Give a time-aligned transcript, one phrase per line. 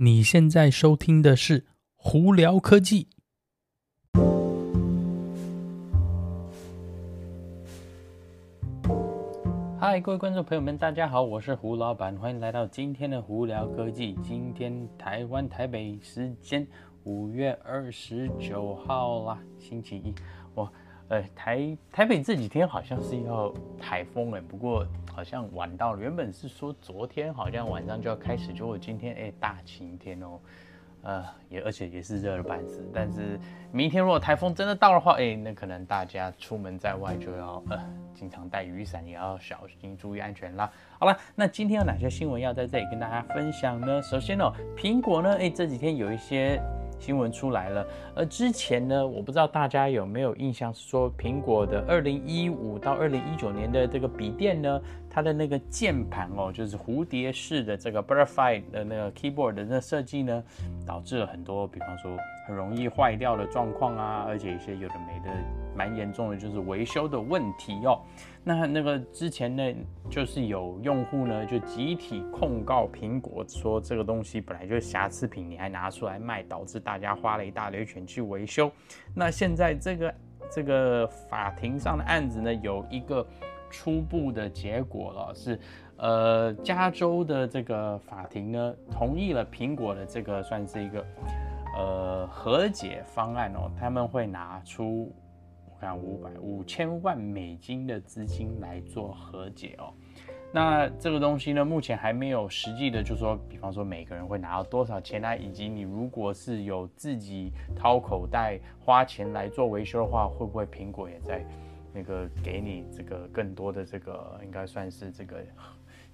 [0.00, 1.62] 你现在收听的是
[1.96, 3.08] 《胡聊科技》。
[9.80, 14.14] 嗨，各位观众朋友们，大家好，我是胡老板，欢迎来到今天的《胡聊科技》。
[14.22, 16.64] 今天台湾台北时间
[17.02, 20.14] 五月二十九号啦，星期一。
[20.54, 20.72] 我
[21.08, 24.86] 呃，台台北这几天好像是要台风哎，不过。
[25.18, 30.38] 好像晚到了，原本是说昨天好像晚上就要开始，结果今天哎、大晴天哦，
[31.02, 32.88] 呃也而且也是热的半死。
[32.94, 33.36] 但是
[33.72, 37.76] 明天如果台风真的到的话，哎、那可能大家出门在外就要呃
[38.14, 40.70] 经常带雨伞，也要小心注意安全啦。
[41.00, 44.00] 好了，那今天有哪些新闻要在这里跟大家分享呢？
[44.00, 46.62] 首先哦，苹果呢，哎、这几天有一些。
[46.98, 60.42] 新闻出来了，而之前呢，我不知道大家有没有印象，是说苹果的二零一五到二零一九年的这个笔电呢，它的那个键盘哦，就是蝴蝶式的这个 butterfly 的那个 keyboard 的那设计呢，
[60.86, 65.34] 导致了很多，比方说很容易坏掉的状况啊，而且一些有的没的。
[65.78, 68.00] 蛮严重的，就是维修的问题哦。
[68.42, 69.74] 那那个之前呢，
[70.10, 78.68] 就是有用户呢就集体控告苹果，说这个东西本来就是瑕疵品，你还拿出来卖，导致大家花了一大堆钱去维修。
[79.14, 80.14] 那现在这个
[80.50, 83.24] 这个法庭上的案子呢，有一个
[83.70, 85.60] 初步的结果了，是
[85.96, 91.06] 呃加州的这个法庭呢同意了苹果的这个算是一个
[91.76, 95.12] 呃和解方案哦，他们会拿出。
[95.80, 99.92] 看五百五千万美金的资金来做和解哦，
[100.52, 111.44] 那这个东西呢，目前还没有实际的，就是说，比方说每个人会拿到多少钱啊，以及你如果是有自己掏口袋花钱来做维修的话，会不会苹果也在
[111.92, 115.36] 那个给你这个更多的这个应该算是这个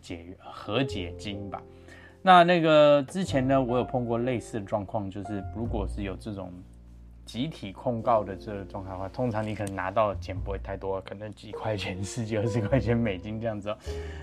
[0.00, 1.62] 解和解金吧？
[2.20, 6.52] 那那个之前呢，我有碰过类似的状况，就是如果是有这种。
[7.24, 13.78] 集体控告的这个状态的话，通常你可能拿到的钱不会太多，可能几块钱、十几、二十块钱美金这样子哦。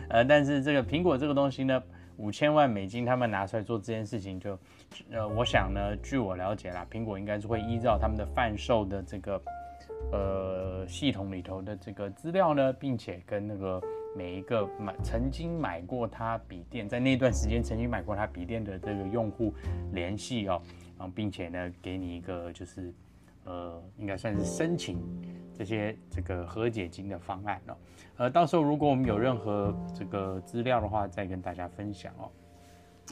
[0.09, 1.81] 呃，但是这个苹果这个东西呢，
[2.17, 4.57] 五千万美金他们拿出来做这件事情就，
[5.11, 9.41] 呃，我想呢，据我了解啦，苹果应该是会依照他们的贩售的这个
[10.11, 13.81] 呃系统里头的这个资料呢，并且跟那个
[14.15, 19.53] 每一个买曾经买过他笔电，在那段时间曾经买过他笔电的这个用户
[19.93, 20.61] 联系哦。
[21.07, 22.93] 并且呢，给你一个就是，
[23.45, 24.99] 呃，应该算是申请
[25.53, 27.77] 这些这个和解金的方案哦。
[28.17, 32.29] 呃，到时候如果我们有任何这个资料的话，再跟大家分享哦。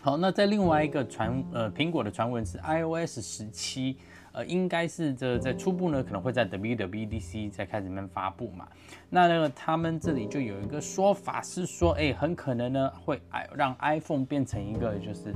[0.01, 3.97] 好，那在另外一个传，呃，苹果的传闻是 iOS 十七，
[4.31, 8.67] 呃，应该是这在初步呢，可能会在 WWDC 在开始面发布嘛。
[9.09, 13.19] 那那个他们这里就有一个说法是说，哎，很可能呢会
[13.55, 15.33] 让 iPhone 变成一个就是。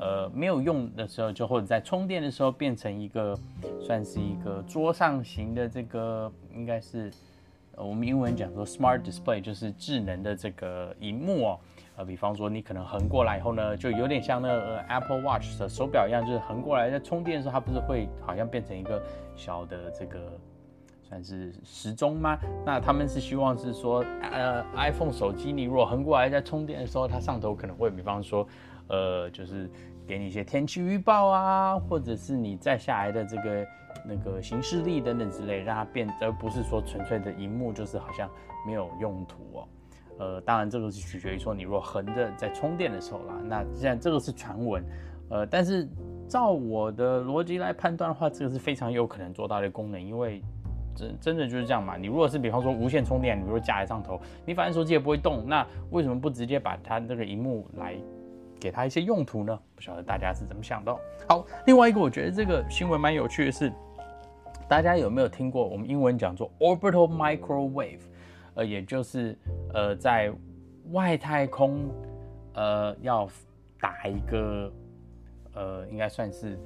[0.00, 3.36] 呃，没有用的时候，就或者在充电的时候，变成一个
[3.80, 7.12] 算是一个桌上型的这个，应该是，
[7.74, 11.58] 我们英文讲说 smart display，就是智能的这个荧幕哦。
[11.96, 19.02] 呃，比方说你可能横过来以后呢，就有点像那个 Apple Watch 的手表一样，就是横过来在充电的时候，它不是会好像变成一个
[19.34, 20.38] 小的这个
[21.08, 22.38] 算是时钟吗？
[22.66, 28.46] 那他们是希望是说，呃，iPhone 手机你如果横过来在充电的时候，它上头可能会比方说。
[28.90, 29.70] 呃，就是
[30.06, 33.66] 给你一些天气预报啊，或者是你再下来的这个
[34.02, 38.30] 那个行事历等等之类，让它变，而不是说纯粹的荧幕，就是好像
[38.66, 39.68] 没有用途哦。
[40.18, 43.34] 呃，当然这个是取决于说你如果横着在充电的时候啦。
[43.44, 44.82] 那现在这个是传闻，
[45.28, 45.86] 呃，但是
[46.26, 50.42] 照我的逻辑来判断的话，这个是非常有可能做到的功能，因为
[50.98, 51.96] 真真的就是这样嘛。
[51.96, 57.94] 你如果是比方说无线充电，你如果架在上头，你反正手机也不会动，那为什么不直接把它这个荧幕来？
[58.60, 59.56] 给它一些用途呢？
[59.76, 60.92] 不晓得大家是怎么想的。
[61.28, 63.72] 好，另外一个我觉得这个新闻蛮有趣的是，
[64.68, 68.00] 大家有没有听过我们英文讲做 orbital microwave？
[68.54, 69.38] 呃，也就是
[69.72, 70.32] 呃在
[70.90, 71.88] 外太空
[72.54, 73.28] 呃要
[73.80, 74.72] 打一个
[75.54, 76.58] 呃应该算是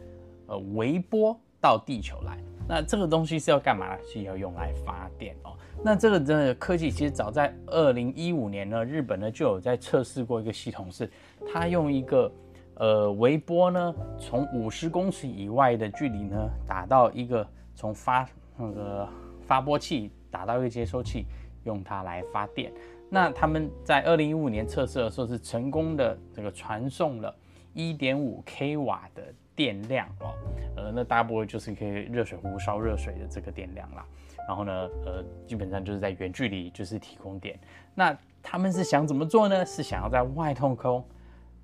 [0.46, 2.38] 呃微波到地球来。
[2.72, 3.98] 那这个东西是要干嘛？
[4.02, 5.52] 是要用来发电哦。
[5.84, 11.10] 那这个真的科技其实早在二零一五年呢，日本呢就有在测试过一个系统，是
[11.46, 12.32] 它用一个
[12.76, 18.26] 呃微波呢，从五十公尺以外的距离呢，打到一个从发
[18.56, 19.06] 那个
[19.46, 21.26] 发波器打到一个接收器，
[21.64, 22.72] 用它来发电。
[23.10, 27.36] 那他们在二零一五年测试的时候是成功的这个传送了
[27.75, 29.22] 一点五 k 瓦的
[29.54, 30.34] 电量哦，
[30.76, 34.06] 呃，那大部分就是可以热水壶烧热水的这个电量啦。
[34.49, 34.72] 然后呢，
[35.04, 37.58] 呃，基本上就是在远距离就是提供电。
[37.94, 39.64] 那他们是想怎么做呢？
[39.64, 41.04] 是想要在外太空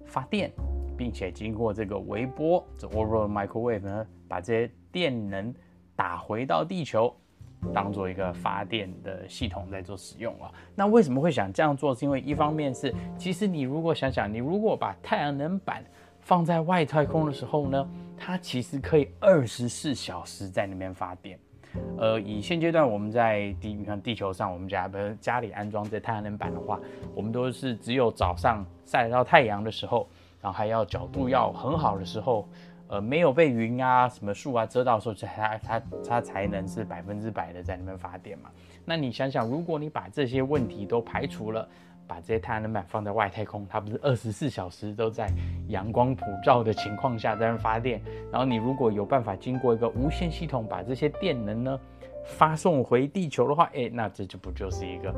[0.05, 0.51] 发电，
[0.97, 5.53] 并且经过这个微波这 o r a l Microwave 呢，把这些电能
[5.97, 7.13] 打回到地球，
[7.75, 10.49] 当做一个发电的系统在做使用啊。
[10.77, 11.93] 那为什么会想这样做？
[11.93, 15.83] 是因为一方面是，其实你如果想想，你如果把太阳能板
[16.29, 21.39] 放在外太空的时候呢，它其实可以二十四小时在那边发电。
[21.97, 26.79] 呃，以现阶段我们在地，你看地球上，我们家比如家里安装这太阳能板的话，
[27.15, 30.07] 我们都是只有早上晒得到太阳的时候，
[30.43, 32.47] 然后还要角度要很好的时候，
[32.89, 38.51] 呃，没有被云啊、什么树啊遮到的时候，才它它它才能是百分之百的在那边发电嘛。
[38.85, 41.67] 那你想想，如果你把这些问题都排除了。
[42.09, 45.31] 把这些太阳能板放在外太空，它不是二十四小时都在
[45.69, 48.01] 阳光普照的情况下在那发电？
[48.33, 51.79] 然后你如果有办法经过一个无线系统把这些电能呢
[52.25, 55.15] 发送回地球的话，哎，那这就不就是一个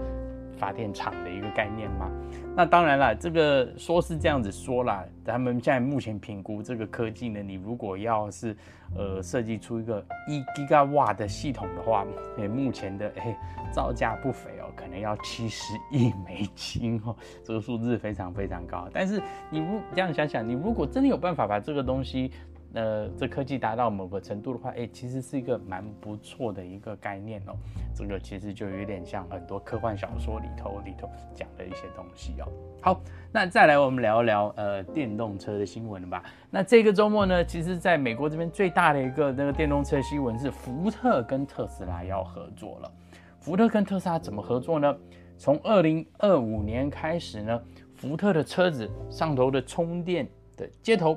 [0.60, 2.10] 发电厂的一个概念吗？
[2.54, 8.54] 那当然了，这个说是这样子说啦，咱们现在目前评估这个科技呢，你如果要是
[8.94, 12.04] 呃设计出一个一 g i g a w 的系统的话，
[12.38, 13.34] 哎，目前的哎
[13.72, 14.66] 造价不菲哦。
[14.76, 17.14] 可能要七十亿美金哦，
[17.44, 18.88] 这个数字非常非常高。
[18.92, 19.20] 但是
[19.50, 22.32] 你如这样想想，你如果真的有办法把这个东西，
[22.74, 27.54] 呃，这科技达到某个程度的话，哎，其实是一个蛮不错的一个概念哦。
[27.94, 32.46] 这个其实就有点像很多科幻小说里头里头讲的一些东西哦。
[32.80, 33.00] 好，
[33.32, 36.22] 那再来我们聊一聊呃电动车的新闻吧。
[36.48, 42.92] 那这个周末呢，其实在美国这边最大的一个那个电动车新闻是福特跟特斯拉要合作了。
[43.40, 44.96] 福特跟特斯拉怎么合作呢？
[45.36, 47.60] 从二零二五年开始呢，
[47.96, 51.16] 福特的车子上头的充电的接头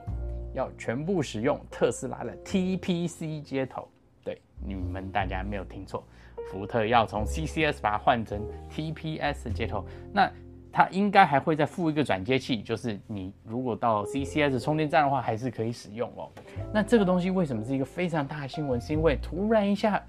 [0.53, 3.87] 要全部使用特斯拉的 TPC 接头。
[4.23, 6.03] 对，你们大家没有听错，
[6.51, 8.41] 福特要从 CCS 把它换成
[8.71, 9.85] TPS 接头。
[10.11, 10.31] 那
[10.71, 16.31] 它应该还会再附一个转接器，就是你如果到 CCS 充电站的话，还是可以使用哦。
[16.73, 18.79] 那这个东西为什么是一个非常大的新闻？
[18.79, 20.01] 是因为突然一下。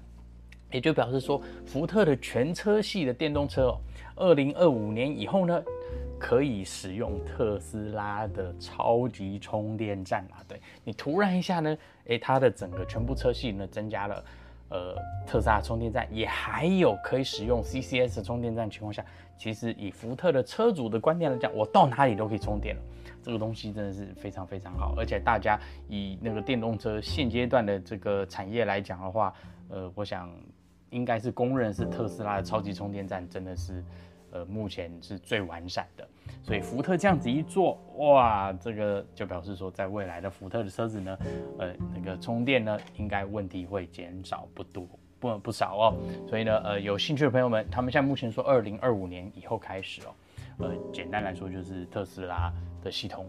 [0.71, 3.79] 也就表示说，福特的全车系的电动车哦，
[4.17, 5.63] 二零二五年以后呢，
[6.19, 10.43] 可以使用特斯拉的超级充电站啊。
[10.47, 14.23] 对，你突然一下呢，诶，它的整个全部车系呢增加了，
[14.69, 14.95] 呃，
[15.27, 19.03] 特斯拉充电站，也还有可以使用 CCS 充电站情况下，
[19.37, 22.81] 其实以福特的车主的观念来讲，我到哪里都可以充电了。
[23.21, 25.59] 这个东西真的是非常非常好，而且大家
[25.89, 29.33] 以那个电动车现阶段的这个产业来讲的话，
[29.69, 30.29] 呃，我想。
[30.91, 33.83] 应该是公认是特斯拉的超级充电站，真的是，
[34.35, 36.05] 呃，目前是最完善的。
[36.43, 41.17] 所以福特这样子一做，哇，这个就表示说，在未来的福特的车子呢，
[41.57, 44.85] 呃，那个充电呢，应该问题会减少不多
[45.19, 45.97] 不不少哦。
[46.27, 50.13] 所以呢，呃，有兴趣的朋友们，他们现在目前说二零二五年以后开始哦，
[50.59, 52.51] 呃，简单来说就是特斯拉
[52.83, 53.25] 的系统。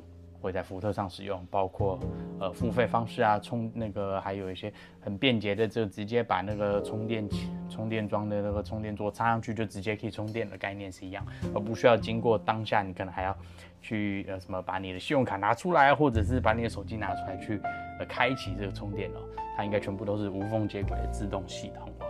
[0.47, 1.99] 会在福特上使用，包括
[2.39, 13.37] 呃付费方式啊，充那个还有一些很便捷的，就直接把那个充电器、充电桩的那个充电座插上去，就直接可以充电的概念是一样，而不需要经过当下你可能还要
[13.83, 17.61] 去呃什么把你的信用卡拿出来，或者是把你的手机拿出来去
[17.99, 19.19] 呃开启这个充电哦，
[19.57, 22.07] 它应该全部都是无缝接轨的自动系统哦，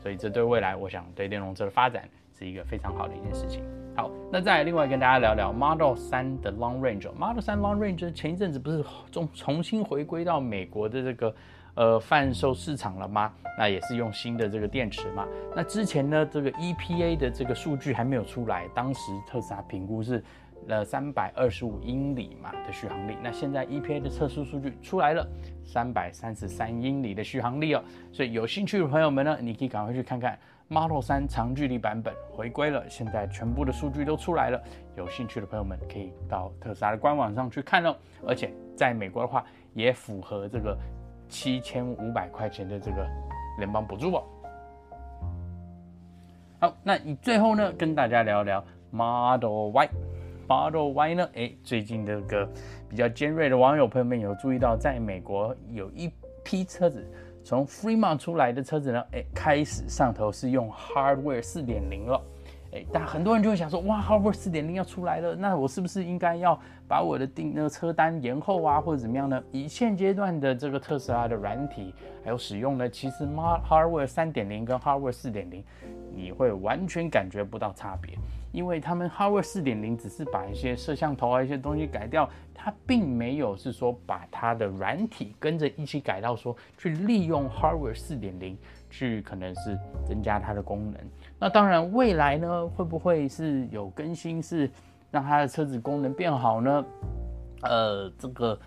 [0.00, 2.08] 所以这对未来我想对电动车的发展
[2.38, 3.62] 是一个非常好的一件事情。
[3.96, 7.10] 好，那再另外跟大家聊聊 Model 3的 Long Range。
[7.14, 11.34] Model 3 Long Range 前一阵子不是重重新回归到美国的这个
[11.76, 13.32] 呃贩售市场了吗？
[13.58, 15.26] 那也是用新的这个电池嘛。
[15.54, 20.22] 那之前呢，这个 EPA 的这个数据还没有出来，当时特斯拉评估是
[20.68, 23.16] 呃三百二十五英里嘛的续航力。
[23.22, 25.26] 那现在 EPA 的测试数据出来了，
[25.64, 27.82] 三百三十三英里的续航力哦。
[28.12, 30.38] 所以有兴趣的朋友们呢，你可以赶快去看看。
[30.68, 34.60] Model 3长距离版本回归了，现在全部的数据都出来了，
[34.96, 37.94] 有兴趣的朋友们可以到特斯拉的官网上去看哦。
[38.26, 39.44] 而且在美国的话，
[39.74, 40.76] 也符合这个
[41.28, 43.06] 七千五百块钱的这个
[43.58, 44.24] 联邦补助哦。
[46.58, 49.88] 好，那你最后呢，跟大家聊聊 Model Y。
[50.48, 52.48] Model Y 呢，哎，最近这个
[52.88, 57.08] 比较尖锐的网友朋友们有注意到，在美国有一批车子。
[57.46, 62.20] 从 Fremont 出来的车子呢，哎，开始上头是用 Hardware 四点零了，
[62.72, 69.40] 哎，但很多人就会想说，哇，Hardware 四点零要出来了，那我是不是应该要把我的订那个车单延后啊，或者怎么样呢？
[69.52, 75.62] 以现阶段的这个特斯拉的软体还有使用呢，其实 Hardware 三点零跟 Hardware 四点零，
[76.12, 78.18] 你会完全感觉不到差别。
[78.56, 88.56] 因为他们 Hardware 四点零只是把一些摄像头啊一些东西改掉，它并没有是说把它的软体跟着一起改到说去利用 Hardware 四点零
[88.88, 90.98] 去可能是增加它的功能。
[91.38, 94.70] 那当然未来呢会不会是有更新是
[95.10, 96.84] 让它的车子功能变好呢？
[97.60, 98.58] 呃，这个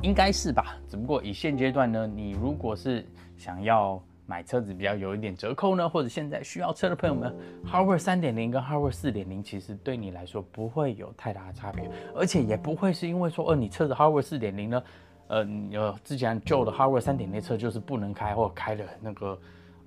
[0.00, 0.76] 应该是吧。
[0.88, 7.34] 只不过以现阶段呢，你如果是想要买车子比较有一点折扣呢，或者现在需要车的朋友们
[7.66, 14.82] ，Harvard 三点零跟 Harvard 四点零其实对你来说不会有太大的差别，而且也不会是因为说，呃，你车子 Harvard 四点零呢，
[15.28, 19.38] 呃，有之前旧的 Harvard 三点零车就是不能开或开的那个。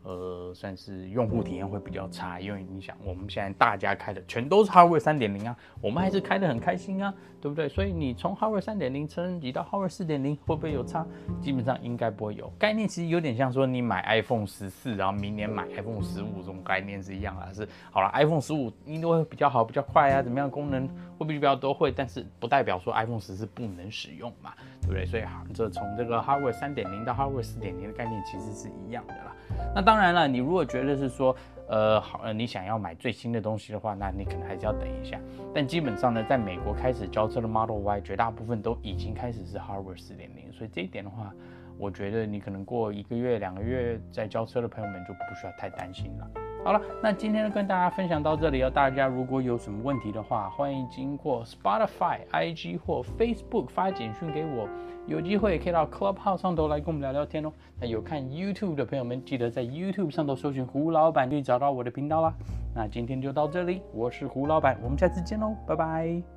[0.06, 7.68] 呃，算是用户体验会比较差，因为你想，我们现在大家开的全都是 Hardware 三点零啊，我们还是开得很开心啊，对不对？
[7.68, 11.04] 所以你从 Hardware 三点零升级到 Hardware 四点零，会不会有差？
[11.42, 12.52] 基本上应该不会有。
[12.60, 25.04] 概念其实有点像说你买 iPhone 十四，然后明年买 iPhone 十五这种概念是一样啊，是好了，iPhone 十五应该会比较好，比较快啊，怎么样功能会不会比较多会，但是不代表说 iPhone 十四不能使用嘛，对不对？
[25.08, 29.32] 所以，这从这个 Hardware 三点零到 Hardware 四点零的概念其实是一样的啦。
[29.74, 31.34] 那当当然了，你如果觉得是说，
[31.70, 35.18] 呃，好，呃，你想要买最新的东西的话，那你可能还是要等一下。
[35.54, 41.34] 但基本上呢，在美国开始交车的 Model Y，绝大部分都已经开始是 Harvard 四点零，所以这一点的话，
[41.78, 46.30] 我觉得你可能过一个月、两个月再交车的朋友们就不需要太担心了。
[46.66, 48.72] 好了，那今天呢，跟大家分享到这里哦。
[48.72, 54.68] 大家如果有什么问题的话，欢迎经过 Spotify、IG 或 Facebook 发简讯给我。
[55.06, 57.54] 有机会也可以到 Clubhouse 上头来跟我们聊聊天哦。
[57.80, 62.34] 那有看 YouTube 的朋友们，记得在 YouTube 上头搜寻胡老板，就找到我的频道啦。
[62.74, 66.35] 那今天就到这里，我是胡老板，我们下次见喽，拜拜。